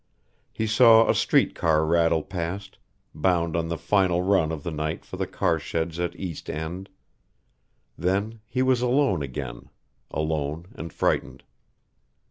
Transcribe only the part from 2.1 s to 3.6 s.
past, bound